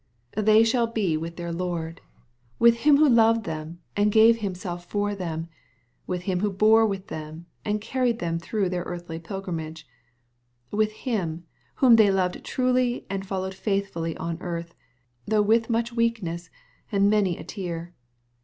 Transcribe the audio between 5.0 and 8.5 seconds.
them,— with Him who bore with them, and carried them